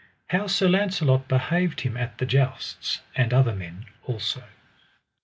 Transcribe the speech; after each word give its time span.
How 0.29 0.47
Sir 0.47 0.67
Launcelot 0.67 1.27
behaved 1.27 1.81
him 1.81 1.95
at 1.95 2.17
the 2.17 2.25
jousts, 2.25 3.01
and 3.15 3.31
other 3.31 3.53
men 3.53 3.85
also. 4.07 4.41